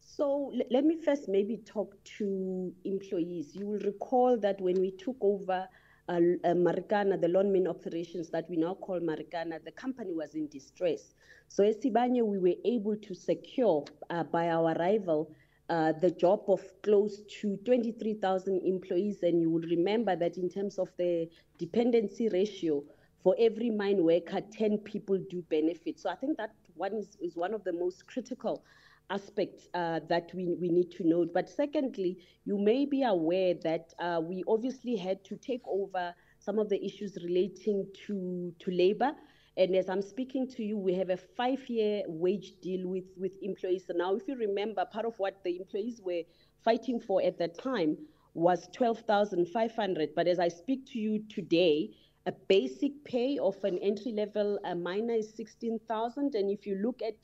So 0.00 0.52
l- 0.54 0.60
let 0.70 0.84
me 0.84 0.96
first 0.96 1.28
maybe 1.28 1.58
talk 1.58 1.92
to 2.18 2.72
employees. 2.84 3.54
You 3.54 3.66
will 3.66 3.80
recall 3.80 4.38
that 4.38 4.60
when 4.60 4.80
we 4.80 4.92
took 4.92 5.16
over 5.20 5.66
uh, 6.08 6.12
uh, 6.12 6.18
Marikana, 6.54 7.20
the 7.20 7.28
lawn 7.28 7.52
mine 7.52 7.66
operations 7.66 8.30
that 8.30 8.48
we 8.48 8.56
now 8.56 8.74
call 8.74 9.00
Marikana, 9.00 9.62
the 9.64 9.72
company 9.72 10.12
was 10.14 10.34
in 10.34 10.46
distress. 10.48 11.14
So 11.48 11.64
at 11.64 11.82
Sibanye, 11.82 12.22
we 12.24 12.38
were 12.38 12.56
able 12.64 12.96
to 12.96 13.14
secure 13.14 13.84
uh, 14.10 14.22
by 14.22 14.48
our 14.50 14.74
rival 14.74 15.30
uh, 15.68 15.92
the 16.00 16.10
job 16.10 16.42
of 16.48 16.60
close 16.82 17.22
to 17.40 17.56
23,000 17.64 18.60
employees. 18.64 19.22
And 19.22 19.40
you 19.40 19.50
will 19.50 19.62
remember 19.68 20.16
that 20.16 20.36
in 20.36 20.48
terms 20.48 20.78
of 20.78 20.88
the 20.96 21.28
dependency 21.58 22.28
ratio, 22.28 22.82
for 23.22 23.34
every 23.40 23.70
mine 23.70 24.04
worker, 24.04 24.40
10 24.52 24.78
people 24.78 25.18
do 25.28 25.42
benefit. 25.50 25.98
So 25.98 26.08
I 26.08 26.14
think 26.14 26.36
that 26.36 26.52
one 26.76 26.94
is, 26.94 27.16
is 27.20 27.36
one 27.36 27.54
of 27.54 27.64
the 27.64 27.72
most 27.72 28.06
critical 28.06 28.62
aspects 29.10 29.68
uh, 29.74 30.00
that 30.08 30.30
we, 30.34 30.54
we 30.60 30.68
need 30.68 30.92
to 30.92 31.04
note. 31.04 31.32
But 31.34 31.48
secondly, 31.48 32.18
you 32.44 32.56
may 32.58 32.84
be 32.86 33.02
aware 33.02 33.54
that 33.64 33.94
uh, 33.98 34.20
we 34.22 34.44
obviously 34.46 34.94
had 34.96 35.24
to 35.24 35.36
take 35.36 35.62
over 35.66 36.14
some 36.38 36.60
of 36.60 36.68
the 36.68 36.84
issues 36.84 37.18
relating 37.24 37.86
to, 38.06 38.54
to 38.60 38.70
labor 38.70 39.12
And 39.58 39.74
as 39.74 39.88
I'm 39.88 40.02
speaking 40.02 40.46
to 40.48 40.62
you, 40.62 40.76
we 40.76 40.92
have 40.94 41.08
a 41.08 41.16
five-year 41.16 42.02
wage 42.06 42.60
deal 42.60 42.86
with, 42.88 43.04
with 43.16 43.32
employees. 43.42 43.86
So 43.86 43.94
now, 43.96 44.14
if 44.14 44.28
you 44.28 44.36
remember, 44.36 44.84
part 44.84 45.06
of 45.06 45.18
what 45.18 45.42
the 45.44 45.56
employees 45.56 46.00
were 46.04 46.22
fighting 46.62 47.00
for 47.00 47.22
at 47.24 47.38
that 47.38 47.58
time 47.58 47.96
was 48.34 48.68
12,500. 48.74 50.10
But 50.14 50.28
as 50.28 50.38
I 50.38 50.48
speak 50.48 50.84
to 50.92 50.98
you 50.98 51.24
today, 51.30 51.88
a 52.26 52.32
basic 52.48 53.02
pay 53.04 53.38
of 53.38 53.56
an 53.64 53.78
entry 53.78 54.12
level 54.12 54.58
uh, 54.66 54.74
minor 54.74 55.14
is 55.14 55.32
16,000 55.34 56.34
and 56.34 56.50
if 56.50 56.66
you 56.66 56.74
look 56.82 57.00
at 57.00 57.14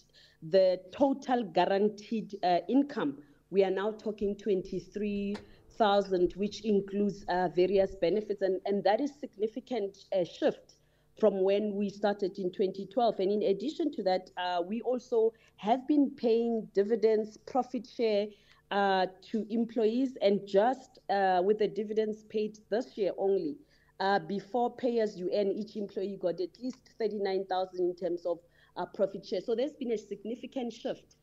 the 0.50 0.78
total 0.92 1.42
guaranteed 1.42 2.36
uh, 2.44 2.60
income 2.68 3.18
we 3.50 3.64
are 3.64 3.70
now 3.72 3.90
talking 3.90 4.36
23,000 4.36 6.32
which 6.36 6.64
includes 6.64 7.24
uh, 7.28 7.48
various 7.48 7.96
benefits 7.96 8.42
and, 8.42 8.60
and 8.64 8.84
that 8.84 9.00
is 9.00 9.10
significant 9.20 9.98
uh, 10.16 10.22
shift 10.22 10.76
from 11.18 11.42
when 11.42 11.74
we 11.76 11.88
started 11.88 12.38
in 12.38 12.50
2012. 12.52 13.18
And 13.20 13.30
in 13.30 13.42
addition 13.50 13.90
to 13.92 14.02
that, 14.04 14.30
uh, 14.36 14.62
we 14.66 14.80
also 14.82 15.32
have 15.56 15.86
been 15.86 16.10
paying 16.16 16.68
dividends, 16.74 17.36
profit 17.38 17.86
share 17.86 18.26
uh, 18.70 19.06
to 19.30 19.46
employees, 19.50 20.16
and 20.22 20.40
just 20.46 20.98
uh, 21.10 21.42
with 21.44 21.58
the 21.58 21.68
dividends 21.68 22.24
paid 22.24 22.58
this 22.70 22.96
year 22.96 23.12
only. 23.18 23.56
Uh, 24.00 24.18
before 24.18 24.74
payers 24.74 25.16
UN, 25.18 25.48
each 25.52 25.76
employee 25.76 26.16
got 26.20 26.40
at 26.40 26.58
least 26.60 26.78
39,000 26.98 27.78
in 27.84 27.94
terms 27.94 28.24
of 28.26 28.38
uh, 28.76 28.86
profit 28.86 29.24
share. 29.24 29.40
So 29.40 29.54
there's 29.54 29.74
been 29.74 29.92
a 29.92 29.98
significant 29.98 30.72
shift 30.72 31.16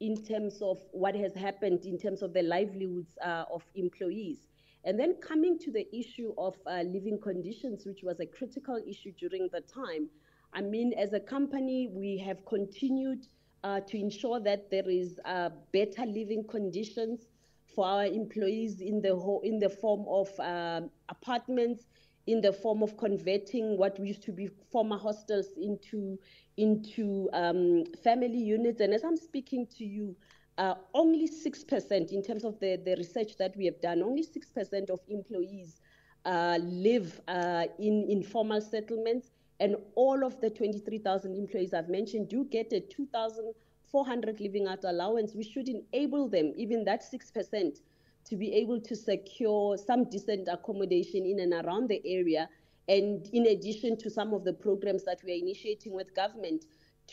in 0.00 0.16
terms 0.22 0.62
of 0.62 0.78
what 0.92 1.14
has 1.16 1.34
happened 1.34 1.84
in 1.84 1.98
terms 1.98 2.22
of 2.22 2.32
the 2.32 2.42
livelihoods 2.42 3.18
uh, 3.22 3.44
of 3.52 3.62
employees. 3.74 4.38
And 4.84 4.98
then 4.98 5.14
coming 5.14 5.58
to 5.60 5.70
the 5.70 5.86
issue 5.96 6.34
of 6.36 6.56
uh, 6.66 6.82
living 6.82 7.18
conditions, 7.20 7.86
which 7.86 8.02
was 8.02 8.18
a 8.20 8.26
critical 8.26 8.80
issue 8.86 9.12
during 9.12 9.48
the 9.52 9.60
time, 9.60 10.08
I 10.52 10.60
mean, 10.60 10.92
as 10.94 11.12
a 11.12 11.20
company, 11.20 11.86
we 11.90 12.18
have 12.26 12.44
continued 12.44 13.26
uh, 13.64 13.80
to 13.80 13.98
ensure 13.98 14.40
that 14.40 14.70
there 14.70 14.88
is 14.88 15.20
uh, 15.24 15.50
better 15.72 16.04
living 16.04 16.44
conditions 16.50 17.26
for 17.74 17.86
our 17.86 18.06
employees 18.06 18.80
in 18.80 19.00
the 19.00 19.14
ho- 19.16 19.40
in 19.44 19.58
the 19.60 19.68
form 19.68 20.04
of 20.08 20.28
um, 20.40 20.90
apartments, 21.08 21.86
in 22.26 22.40
the 22.40 22.52
form 22.52 22.82
of 22.82 22.96
converting 22.96 23.78
what 23.78 23.98
used 24.04 24.22
to 24.24 24.32
be 24.32 24.48
former 24.70 24.98
hostels 24.98 25.46
into 25.56 26.18
into 26.58 27.30
um, 27.32 27.84
family 28.02 28.36
units. 28.36 28.80
And 28.80 28.92
as 28.92 29.04
I'm 29.04 29.16
speaking 29.16 29.66
to 29.78 29.84
you, 29.84 30.14
uh, 30.62 30.74
only 30.94 31.28
6% 31.28 32.12
in 32.12 32.22
terms 32.22 32.44
of 32.44 32.58
the, 32.60 32.78
the 32.84 32.94
research 32.96 33.36
that 33.36 33.56
we 33.56 33.64
have 33.64 33.80
done, 33.80 34.00
only 34.02 34.22
6% 34.24 34.90
of 34.90 35.00
employees 35.08 35.80
uh, 36.24 36.58
live 36.62 37.20
uh, 37.28 37.64
in 37.80 38.06
informal 38.08 38.60
settlements. 38.60 39.30
And 39.60 39.74
all 39.96 40.24
of 40.24 40.40
the 40.40 40.50
23,000 40.50 41.34
employees 41.36 41.72
I've 41.74 41.88
mentioned 41.88 42.28
do 42.28 42.44
get 42.44 42.72
a 42.72 42.78
2,400 42.80 44.40
living 44.40 44.66
out 44.68 44.84
allowance, 44.84 45.34
which 45.34 45.48
should 45.52 45.68
enable 45.68 46.28
them, 46.28 46.52
even 46.56 46.84
that 46.84 47.02
6%, 47.12 47.78
to 48.24 48.36
be 48.36 48.52
able 48.54 48.80
to 48.82 48.94
secure 48.96 49.76
some 49.76 50.04
decent 50.10 50.46
accommodation 50.50 51.26
in 51.26 51.40
and 51.40 51.64
around 51.64 51.88
the 51.88 52.00
area. 52.04 52.48
And 52.88 53.24
in 53.32 53.46
addition 53.46 53.96
to 53.98 54.08
some 54.10 54.32
of 54.34 54.44
the 54.44 54.52
programs 54.52 55.02
that 55.04 55.20
we 55.24 55.32
are 55.32 55.36
initiating 55.42 55.92
with 55.92 56.14
government 56.14 56.64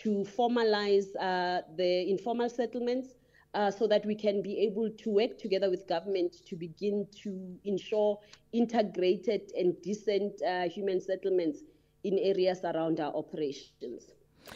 to 0.01 0.24
formalize 0.38 1.08
uh, 1.20 1.62
the 1.77 2.08
informal 2.12 2.50
settlements 2.50 3.10
uh, 3.53 3.72
so 3.72 3.88
that 3.88 4.06
we 4.06 4.15
can 4.15 4.41
be 4.41 4.60
able 4.60 4.89
to 4.91 5.10
work 5.10 5.38
together 5.38 5.70
with 5.70 5.88
government 5.88 6.46
to 6.46 6.56
begin 6.56 7.08
to 7.24 7.58
ensure 7.63 8.20
integrated 8.53 9.51
and 9.58 9.79
decent 9.82 10.39
uh, 10.44 10.70
human 10.70 11.01
settlements 11.01 11.62
in 12.03 12.18
areas 12.20 12.60
around 12.63 13.00
our 13.00 13.13
operations. 13.15 14.12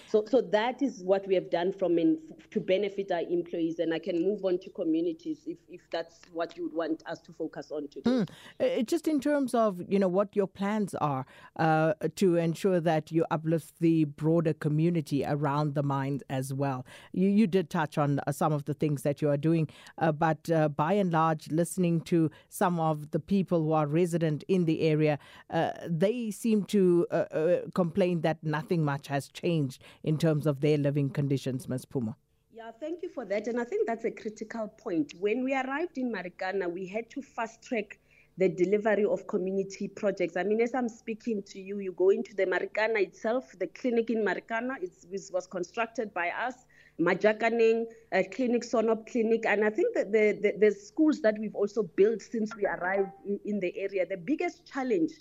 So, 0.10 0.24
so 0.30 0.42
that 0.42 0.82
is 0.82 1.04
what 1.04 1.28
we 1.28 1.36
have 1.36 1.50
done 1.50 1.72
from 1.72 1.98
in, 1.98 2.18
to 2.52 2.60
benefit 2.60 3.12
our 3.12 3.22
employees, 3.22 3.80
and 3.80 3.94
I 3.94 4.00
can 4.00 4.22
move 4.22 4.44
on 4.46 4.60
to 4.60 4.70
communities 4.70 5.40
if, 5.46 5.58
if 5.70 5.82
that's 5.92 6.20
what 6.32 6.56
you 6.58 6.64
would 6.66 6.74
want 6.74 7.04
us 7.06 7.20
to 7.22 7.34
focus 7.34 7.72
on 7.72 7.88
today. 7.90 8.10
Mm. 8.10 8.30
Uh, 8.60 8.64
uh, 8.64 8.82
just 8.84 9.08
in 9.08 9.20
terms 9.20 9.54
of 9.54 9.82
you 9.88 10.00
know 10.00 10.08
what 10.08 10.36
your 10.36 10.48
plans 10.48 10.96
are 10.96 11.26
uh, 11.58 11.94
to 12.16 12.36
ensure 12.38 12.80
that 12.80 13.12
you 13.12 13.26
uplift 13.32 13.74
the 13.80 14.06
broader 14.06 14.54
community 14.54 15.24
around 15.26 15.74
the 15.76 15.84
mines 15.84 16.22
as 16.30 16.54
well. 16.54 16.86
You 17.12 17.30
you 17.30 17.48
did 17.48 17.70
touch 17.70 17.98
on 17.98 18.20
uh, 18.26 18.32
some 18.32 18.54
of 18.54 18.66
the 18.66 18.74
things 18.74 19.02
that 19.04 19.22
you 19.22 19.30
are 19.30 19.38
doing, 19.38 19.68
uh, 19.98 20.12
but 20.12 20.50
uh, 20.50 20.70
by 20.70 20.94
and 20.94 21.12
large, 21.12 21.50
listening 21.50 22.02
to 22.02 22.30
some 22.50 22.80
of 22.80 23.12
the 23.12 23.20
people 23.20 23.64
who 23.64 23.74
are 23.74 23.88
resident 23.88 24.44
in 24.48 24.66
the 24.66 24.82
area, 24.82 25.18
uh, 25.50 25.72
they 25.88 26.32
seem 26.32 26.64
to 26.66 27.06
uh, 27.10 27.14
uh, 27.32 27.62
complain 27.74 28.22
that 28.22 28.44
nothing 28.44 28.84
much 28.86 29.08
has 29.08 29.28
changed 29.30 29.73
changed 29.78 29.94
in 30.04 30.18
terms 30.18 30.48
of 30.48 30.60
their 30.62 30.78
living 30.78 31.10
conditions, 31.10 31.68
Ms. 31.68 31.86
Puma? 31.86 32.16
Yeah, 32.52 32.72
thank 32.80 33.02
you 33.04 33.10
for 33.10 33.26
that. 33.26 33.48
And 33.48 33.60
I 33.60 33.64
think 33.64 33.88
that's 33.88 34.06
a 34.06 34.12
critical 34.12 34.68
point. 34.80 35.14
When 35.20 35.44
we 35.44 35.54
arrived 35.56 35.98
in 35.98 36.12
Marikana, 36.14 36.72
we 36.72 36.88
had 36.88 37.10
to 37.12 37.22
fast 37.22 37.62
track 37.64 38.00
the 38.38 38.50
delivery 38.50 39.06
of 39.06 39.28
community 39.28 39.88
projects. 39.88 40.38
I 40.38 40.44
mean, 40.44 40.60
as 40.62 40.74
I'm 40.74 40.90
speaking 40.90 41.44
to 41.44 41.60
you, 41.62 41.80
you 41.80 41.92
go 41.92 42.10
into 42.10 42.34
the 42.36 42.46
Marikana 42.46 43.00
itself, 43.02 43.52
the 43.60 43.68
clinic 43.68 44.10
in 44.10 44.26
Marikana 44.26 44.76
is, 44.82 45.30
was 45.32 45.46
constructed 45.46 46.12
by 46.16 46.30
us, 46.30 46.56
Majakaneng 47.00 47.86
uh, 48.12 48.24
Clinic, 48.32 48.64
Sonop 48.64 49.08
Clinic, 49.10 49.46
and 49.48 49.64
I 49.64 49.70
think 49.72 49.96
that 49.96 50.12
the, 50.12 50.38
the, 50.42 50.54
the 50.60 50.72
schools 50.72 51.22
that 51.22 51.36
we've 51.40 51.56
also 51.56 51.84
built 51.96 52.22
since 52.22 52.56
we 52.56 52.66
arrived 52.66 53.12
in, 53.28 53.40
in 53.46 53.60
the 53.60 53.76
area. 53.78 54.06
The 54.06 54.18
biggest 54.18 54.64
challenge 54.72 55.12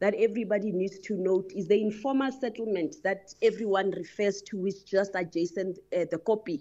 that 0.00 0.14
everybody 0.16 0.72
needs 0.72 0.98
to 0.98 1.16
note 1.16 1.52
is 1.54 1.68
the 1.68 1.80
informal 1.80 2.32
settlement 2.32 2.96
that 3.04 3.34
everyone 3.42 3.90
refers 3.92 4.42
to, 4.42 4.56
which 4.56 4.84
just 4.86 5.12
adjacent 5.14 5.78
uh, 5.96 6.04
the 6.10 6.18
copy, 6.18 6.58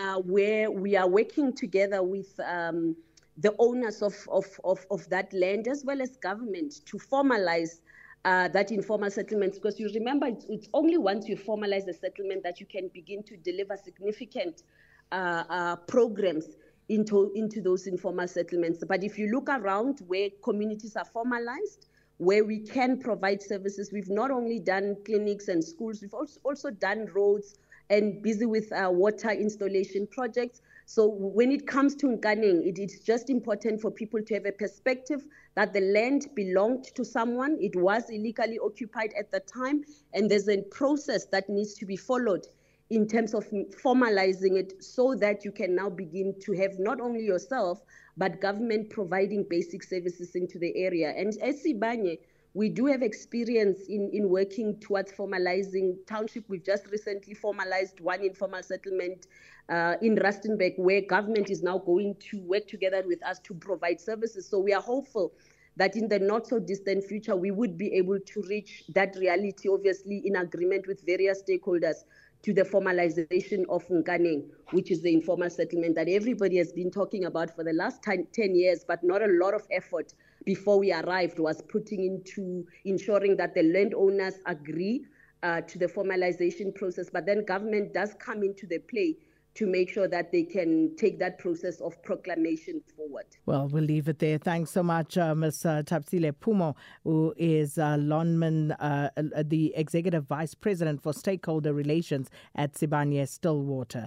uh, 0.00 0.16
where 0.20 0.70
we 0.70 0.96
are 0.96 1.06
working 1.06 1.54
together 1.54 2.02
with 2.02 2.38
um, 2.40 2.96
the 3.36 3.54
owners 3.58 4.02
of, 4.02 4.14
of, 4.30 4.44
of, 4.64 4.84
of 4.90 5.08
that 5.10 5.32
land 5.34 5.68
as 5.68 5.84
well 5.84 6.00
as 6.00 6.16
government 6.16 6.74
to 6.86 6.96
formalize 6.96 7.80
uh, 8.24 8.48
that 8.48 8.70
informal 8.72 9.10
settlement 9.10 9.54
because 9.54 9.78
you 9.80 9.90
remember 9.94 10.26
it's, 10.26 10.44
it's 10.50 10.68
only 10.74 10.98
once 10.98 11.26
you 11.26 11.34
formalize 11.36 11.86
the 11.86 11.94
settlement 11.94 12.42
that 12.42 12.60
you 12.60 12.66
can 12.66 12.88
begin 12.92 13.22
to 13.22 13.34
deliver 13.38 13.74
significant 13.82 14.62
uh, 15.10 15.42
uh, 15.48 15.76
programs 15.76 16.44
into 16.90 17.32
into 17.34 17.62
those 17.62 17.86
informal 17.86 18.28
settlements 18.28 18.84
but 18.86 19.02
if 19.02 19.16
you 19.18 19.28
look 19.32 19.48
around 19.48 20.00
where 20.06 20.28
communities 20.44 20.96
are 20.96 21.04
formalized 21.06 21.86
where 22.20 22.44
we 22.44 22.58
can 22.58 22.98
provide 23.00 23.42
services. 23.42 23.92
We've 23.94 24.10
not 24.10 24.30
only 24.30 24.58
done 24.60 24.94
clinics 25.06 25.48
and 25.48 25.64
schools, 25.64 26.02
we've 26.02 26.12
also, 26.12 26.38
also 26.44 26.70
done 26.70 27.06
roads 27.14 27.54
and 27.88 28.22
busy 28.22 28.44
with 28.44 28.70
uh, 28.72 28.90
water 28.92 29.30
installation 29.30 30.06
projects. 30.06 30.60
So 30.84 31.06
when 31.06 31.50
it 31.50 31.66
comes 31.66 31.94
to 31.94 32.08
Nkaneng, 32.08 32.66
it 32.66 32.78
is 32.78 33.00
just 33.00 33.30
important 33.30 33.80
for 33.80 33.90
people 33.90 34.20
to 34.22 34.34
have 34.34 34.44
a 34.44 34.52
perspective 34.52 35.24
that 35.54 35.72
the 35.72 35.80
land 35.80 36.26
belonged 36.36 36.84
to 36.94 37.06
someone. 37.06 37.56
It 37.58 37.74
was 37.74 38.10
illegally 38.10 38.58
occupied 38.62 39.14
at 39.18 39.30
the 39.30 39.40
time, 39.40 39.82
and 40.12 40.30
there's 40.30 40.50
a 40.50 40.60
process 40.70 41.24
that 41.32 41.48
needs 41.48 41.72
to 41.76 41.86
be 41.86 41.96
followed 41.96 42.46
in 42.90 43.06
terms 43.08 43.32
of 43.32 43.48
formalizing 43.82 44.58
it 44.58 44.84
so 44.84 45.14
that 45.20 45.42
you 45.46 45.52
can 45.52 45.74
now 45.74 45.88
begin 45.88 46.34
to 46.42 46.52
have 46.52 46.78
not 46.78 47.00
only 47.00 47.24
yourself, 47.24 47.80
but 48.16 48.40
government 48.40 48.90
providing 48.90 49.44
basic 49.48 49.82
services 49.82 50.34
into 50.34 50.58
the 50.58 50.74
area. 50.76 51.10
And 51.16 51.36
as 51.42 51.62
Sibanye, 51.62 52.18
we 52.54 52.68
do 52.68 52.86
have 52.86 53.02
experience 53.02 53.82
in, 53.88 54.10
in 54.12 54.28
working 54.28 54.78
towards 54.80 55.12
formalizing 55.12 55.96
township. 56.06 56.48
We've 56.48 56.64
just 56.64 56.86
recently 56.88 57.34
formalized 57.34 58.00
one 58.00 58.20
informal 58.24 58.62
settlement 58.62 59.28
uh, 59.68 59.94
in 60.02 60.16
Rustenburg 60.16 60.72
where 60.78 61.00
government 61.00 61.48
is 61.48 61.62
now 61.62 61.78
going 61.78 62.16
to 62.30 62.40
work 62.40 62.66
together 62.66 63.04
with 63.06 63.24
us 63.24 63.38
to 63.40 63.54
provide 63.54 64.00
services. 64.00 64.48
So 64.48 64.58
we 64.58 64.72
are 64.72 64.82
hopeful 64.82 65.32
that 65.76 65.94
in 65.94 66.08
the 66.08 66.18
not 66.18 66.48
so 66.48 66.58
distant 66.58 67.04
future, 67.04 67.36
we 67.36 67.52
would 67.52 67.78
be 67.78 67.92
able 67.94 68.18
to 68.18 68.42
reach 68.48 68.82
that 68.94 69.14
reality, 69.16 69.68
obviously, 69.68 70.20
in 70.24 70.34
agreement 70.34 70.88
with 70.88 71.06
various 71.06 71.42
stakeholders. 71.48 72.02
to 72.42 72.54
the 72.54 72.62
formalization 72.62 73.64
of 73.68 73.86
Nkaneng, 73.88 74.44
which 74.72 74.90
is 74.90 75.02
the 75.02 75.12
informal 75.12 75.50
settlement 75.50 75.94
that 75.96 76.08
everybody 76.08 76.56
has 76.56 76.72
been 76.72 76.90
talking 76.90 77.26
about 77.26 77.54
for 77.54 77.64
the 77.64 77.72
last 77.72 78.02
10, 78.02 78.28
10 78.32 78.54
years, 78.54 78.84
but 78.86 79.02
not 79.04 79.22
a 79.22 79.26
lot 79.40 79.54
of 79.54 79.66
effort 79.70 80.14
before 80.46 80.78
we 80.78 80.92
arrived 80.92 81.38
was 81.38 81.60
putting 81.62 82.02
into 82.02 82.66
ensuring 82.84 83.36
that 83.36 83.54
the 83.54 83.62
landowners 83.62 84.34
agree 84.46 85.04
uh, 85.42 85.60
to 85.62 85.78
the 85.78 85.86
formalization 85.86 86.74
process. 86.74 87.10
But 87.12 87.26
then 87.26 87.44
government 87.44 87.92
does 87.92 88.14
come 88.18 88.42
into 88.42 88.66
the 88.66 88.78
play 88.78 89.16
to 89.60 89.66
make 89.66 89.90
sure 89.90 90.08
that 90.08 90.32
they 90.32 90.42
can 90.42 90.90
take 90.96 91.18
that 91.18 91.38
process 91.38 91.80
of 91.82 92.02
proclamation 92.02 92.80
forward. 92.96 93.26
Well, 93.44 93.68
we'll 93.68 93.84
leave 93.84 94.08
it 94.08 94.18
there. 94.18 94.38
Thanks 94.38 94.70
so 94.70 94.82
much, 94.82 95.18
uh, 95.18 95.34
Ms. 95.34 95.66
Uh, 95.66 95.82
Tapsile 95.84 96.32
Pumo, 96.32 96.76
who 97.04 97.34
is 97.36 97.76
uh, 97.76 97.96
Lonman, 97.98 98.74
uh, 98.80 99.10
uh, 99.18 99.42
the 99.44 99.74
Executive 99.76 100.24
Vice 100.26 100.54
President 100.54 101.02
for 101.02 101.12
Stakeholder 101.12 101.74
Relations 101.74 102.30
at 102.54 102.72
Sibanye 102.72 103.28
Stillwater. 103.28 104.06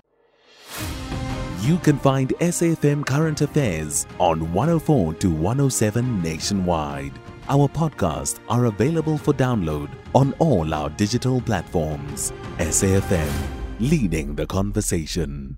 You 1.62 1.78
can 1.78 2.00
find 2.00 2.30
SAFM 2.42 3.06
Current 3.06 3.42
Affairs 3.42 4.08
on 4.18 4.52
104 4.54 5.14
to 5.14 5.30
107 5.30 6.20
nationwide. 6.24 7.14
Our 7.48 7.68
podcasts 7.68 8.40
are 8.50 8.66
available 8.66 9.20
for 9.20 9.34
download 9.36 9.92
on 10.16 10.34
all 10.40 10.74
our 10.74 10.90
digital 10.90 11.40
platforms. 11.42 12.34
SAFM 12.58 13.60
leading 13.80 14.36
the 14.36 14.46
conversation. 14.46 15.58